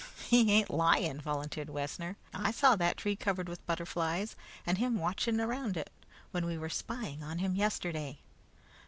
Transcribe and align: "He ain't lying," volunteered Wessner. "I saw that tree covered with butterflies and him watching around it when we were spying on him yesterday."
"He 0.27 0.51
ain't 0.51 0.71
lying," 0.71 1.21
volunteered 1.21 1.69
Wessner. 1.69 2.17
"I 2.33 2.49
saw 2.49 2.75
that 2.75 2.97
tree 2.97 3.15
covered 3.15 3.47
with 3.47 3.63
butterflies 3.67 4.35
and 4.65 4.79
him 4.79 4.97
watching 4.97 5.39
around 5.39 5.77
it 5.77 5.91
when 6.31 6.43
we 6.47 6.57
were 6.57 6.69
spying 6.69 7.21
on 7.21 7.37
him 7.37 7.53
yesterday." 7.53 8.17